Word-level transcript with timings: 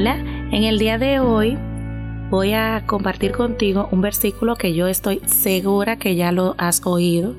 Hola, 0.00 0.14
en 0.52 0.62
el 0.62 0.78
día 0.78 0.96
de 0.96 1.18
hoy 1.18 1.58
voy 2.30 2.52
a 2.52 2.84
compartir 2.86 3.32
contigo 3.32 3.88
un 3.90 4.00
versículo 4.00 4.54
que 4.54 4.72
yo 4.72 4.86
estoy 4.86 5.20
segura 5.26 5.98
que 5.98 6.14
ya 6.14 6.30
lo 6.30 6.54
has 6.56 6.86
oído 6.86 7.34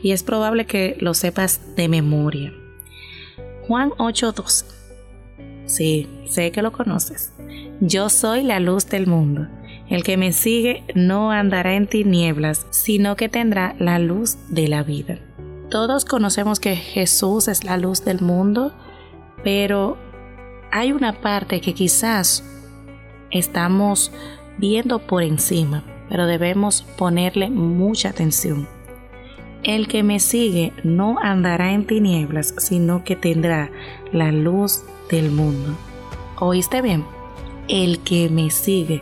y 0.00 0.12
es 0.12 0.22
probable 0.22 0.64
que 0.64 0.96
lo 1.00 1.14
sepas 1.14 1.74
de 1.74 1.88
memoria. 1.88 2.52
Juan 3.66 3.90
8:12. 3.98 4.64
Sí, 5.66 6.08
sé 6.28 6.52
que 6.52 6.62
lo 6.62 6.70
conoces. 6.70 7.32
Yo 7.80 8.08
soy 8.08 8.44
la 8.44 8.60
luz 8.60 8.88
del 8.88 9.08
mundo. 9.08 9.48
El 9.90 10.04
que 10.04 10.16
me 10.16 10.32
sigue 10.32 10.84
no 10.94 11.32
andará 11.32 11.74
en 11.74 11.88
tinieblas, 11.88 12.64
sino 12.70 13.16
que 13.16 13.28
tendrá 13.28 13.74
la 13.80 13.98
luz 13.98 14.36
de 14.50 14.68
la 14.68 14.84
vida. 14.84 15.18
Todos 15.68 16.04
conocemos 16.04 16.60
que 16.60 16.76
Jesús 16.76 17.48
es 17.48 17.64
la 17.64 17.76
luz 17.76 18.04
del 18.04 18.20
mundo, 18.20 18.72
pero 19.42 19.98
hay 20.74 20.90
una 20.90 21.12
parte 21.12 21.60
que 21.60 21.72
quizás 21.72 22.42
estamos 23.30 24.10
viendo 24.58 24.98
por 24.98 25.22
encima, 25.22 25.84
pero 26.08 26.26
debemos 26.26 26.82
ponerle 26.98 27.48
mucha 27.48 28.08
atención. 28.08 28.66
El 29.62 29.86
que 29.86 30.02
me 30.02 30.18
sigue 30.18 30.72
no 30.82 31.20
andará 31.22 31.72
en 31.72 31.86
tinieblas, 31.86 32.56
sino 32.58 33.04
que 33.04 33.14
tendrá 33.14 33.70
la 34.10 34.32
luz 34.32 34.82
del 35.08 35.30
mundo. 35.30 35.78
¿Oíste 36.40 36.82
bien? 36.82 37.04
El 37.68 38.00
que 38.00 38.28
me 38.28 38.50
sigue. 38.50 39.00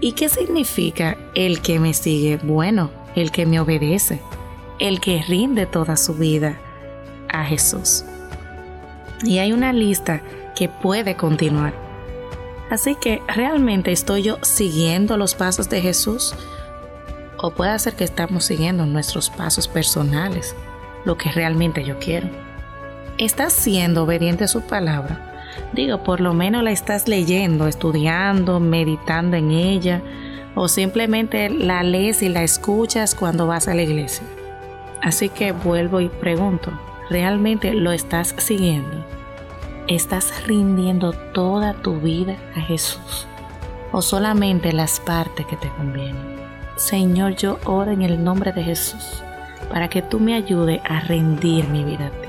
¿Y 0.00 0.12
qué 0.12 0.28
significa 0.28 1.18
el 1.34 1.60
que 1.60 1.80
me 1.80 1.92
sigue? 1.92 2.36
Bueno, 2.36 2.92
el 3.16 3.32
que 3.32 3.46
me 3.46 3.58
obedece, 3.58 4.20
el 4.78 5.00
que 5.00 5.24
rinde 5.26 5.66
toda 5.66 5.96
su 5.96 6.14
vida 6.14 6.56
a 7.28 7.44
Jesús. 7.44 8.04
Y 9.24 9.38
hay 9.38 9.52
una 9.52 9.72
lista 9.72 10.22
que 10.54 10.68
puede 10.68 11.16
continuar. 11.16 11.74
Así 12.70 12.94
que 12.94 13.22
realmente 13.28 13.92
estoy 13.92 14.22
yo 14.22 14.38
siguiendo 14.42 15.16
los 15.16 15.34
pasos 15.34 15.68
de 15.68 15.80
Jesús 15.80 16.34
o 17.36 17.50
puede 17.50 17.78
ser 17.78 17.94
que 17.94 18.04
estamos 18.04 18.44
siguiendo 18.44 18.86
nuestros 18.86 19.28
pasos 19.30 19.68
personales, 19.68 20.56
lo 21.04 21.16
que 21.16 21.30
realmente 21.30 21.84
yo 21.84 21.98
quiero. 21.98 22.28
¿Estás 23.18 23.52
siendo 23.52 24.04
obediente 24.04 24.44
a 24.44 24.48
su 24.48 24.62
palabra? 24.62 25.34
Digo, 25.72 26.02
por 26.02 26.20
lo 26.20 26.34
menos 26.34 26.62
la 26.62 26.70
estás 26.70 27.06
leyendo, 27.06 27.68
estudiando, 27.68 28.60
meditando 28.60 29.36
en 29.36 29.50
ella, 29.50 30.02
o 30.54 30.68
simplemente 30.68 31.50
la 31.50 31.82
lees 31.82 32.22
y 32.22 32.28
la 32.28 32.42
escuchas 32.42 33.14
cuando 33.14 33.46
vas 33.46 33.68
a 33.68 33.74
la 33.74 33.82
iglesia. 33.82 34.26
Así 35.02 35.28
que 35.28 35.52
vuelvo 35.52 36.00
y 36.00 36.08
pregunto, 36.08 36.72
¿realmente 37.10 37.74
lo 37.74 37.92
estás 37.92 38.34
siguiendo? 38.38 39.04
¿Estás 39.86 40.46
rindiendo 40.46 41.12
toda 41.12 41.74
tu 41.74 42.00
vida 42.00 42.38
a 42.56 42.60
Jesús? 42.62 43.26
¿O 43.92 44.00
solamente 44.00 44.72
las 44.72 44.98
partes 44.98 45.44
que 45.44 45.56
te 45.56 45.68
convienen? 45.68 46.38
Señor, 46.76 47.36
yo 47.36 47.58
oro 47.66 47.90
en 47.90 48.00
el 48.00 48.24
nombre 48.24 48.50
de 48.52 48.62
Jesús 48.62 49.22
para 49.68 49.90
que 49.90 50.00
tú 50.00 50.20
me 50.20 50.36
ayudes 50.36 50.80
a 50.88 51.00
rendir 51.00 51.68
mi 51.68 51.84
vida 51.84 52.06
a 52.06 52.10
ti. 52.22 52.28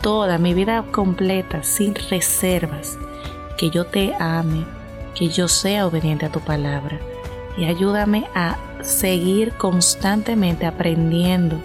Toda 0.00 0.38
mi 0.38 0.54
vida 0.54 0.82
completa, 0.90 1.62
sin 1.62 1.94
reservas, 1.94 2.96
que 3.58 3.68
yo 3.68 3.84
te 3.84 4.14
ame, 4.18 4.64
que 5.14 5.28
yo 5.28 5.48
sea 5.48 5.86
obediente 5.86 6.24
a 6.24 6.32
tu 6.32 6.40
palabra 6.40 6.98
y 7.54 7.66
ayúdame 7.66 8.24
a 8.34 8.56
seguir 8.80 9.52
constantemente 9.58 10.64
aprendiendo, 10.64 11.60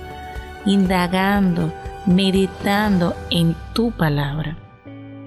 indagando, 0.65 1.71
meditando 2.05 3.15
en 3.29 3.55
tu 3.71 3.91
palabra 3.91 4.57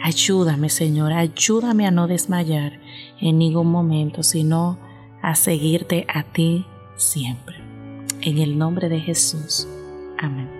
Ayúdame, 0.02 0.70
Señor, 0.70 1.12
ayúdame 1.12 1.86
a 1.86 1.90
no 1.90 2.06
desmayar 2.06 2.80
en 3.20 3.38
ningún 3.38 3.70
momento, 3.70 4.22
sino 4.22 4.78
a 5.22 5.34
seguirte 5.34 6.06
a 6.08 6.22
ti 6.22 6.64
siempre. 6.96 7.56
En 8.22 8.38
el 8.38 8.58
nombre 8.58 8.88
de 8.88 9.00
Jesús. 9.00 9.68
Amén. 10.18 10.59